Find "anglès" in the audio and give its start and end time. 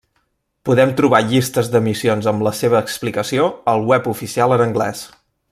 4.67-5.07